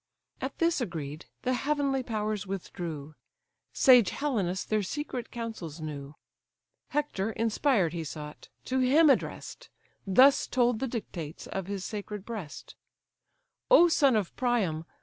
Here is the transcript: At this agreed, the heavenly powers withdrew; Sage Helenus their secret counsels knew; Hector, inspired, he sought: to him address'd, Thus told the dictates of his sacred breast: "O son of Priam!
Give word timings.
At 0.41 0.57
this 0.57 0.81
agreed, 0.81 1.27
the 1.43 1.53
heavenly 1.53 2.01
powers 2.01 2.47
withdrew; 2.47 3.13
Sage 3.71 4.09
Helenus 4.09 4.63
their 4.63 4.81
secret 4.81 5.29
counsels 5.29 5.79
knew; 5.79 6.15
Hector, 6.89 7.29
inspired, 7.33 7.93
he 7.93 8.03
sought: 8.03 8.49
to 8.65 8.79
him 8.79 9.11
address'd, 9.11 9.69
Thus 10.07 10.47
told 10.47 10.79
the 10.79 10.87
dictates 10.87 11.45
of 11.45 11.67
his 11.67 11.85
sacred 11.85 12.25
breast: 12.25 12.73
"O 13.69 13.87
son 13.89 14.15
of 14.15 14.35
Priam! 14.35 14.85